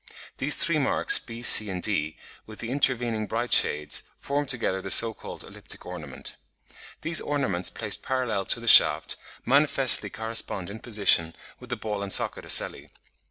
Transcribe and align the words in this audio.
These 0.37 0.55
three 0.55 0.79
marks, 0.79 1.19
b, 1.19 1.43
c, 1.43 1.69
and 1.69 1.83
d, 1.83 2.17
with 2.47 2.57
the 2.57 2.71
intervening 2.71 3.27
bright 3.27 3.53
shades, 3.53 4.01
form 4.17 4.47
together 4.47 4.81
the 4.81 4.89
so 4.89 5.13
called 5.13 5.43
elliptic 5.43 5.85
ornament. 5.85 6.37
These 7.03 7.21
ornaments 7.21 7.69
placed 7.69 8.01
parallel 8.01 8.45
to 8.45 8.59
the 8.59 8.67
shaft, 8.67 9.15
manifestly 9.45 10.09
correspond 10.09 10.71
in 10.71 10.79
position 10.79 11.35
with 11.59 11.69
the 11.69 11.77
ball 11.77 12.01
and 12.01 12.11
socket 12.11 12.45
ocelli. 12.45 12.89